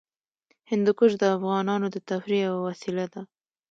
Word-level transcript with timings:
هندوکش 0.71 1.11
د 1.21 1.23
افغانانو 1.35 1.87
د 1.91 1.97
تفریح 2.09 2.41
یوه 2.47 2.59
وسیله 2.67 3.05
ده. 3.13 3.21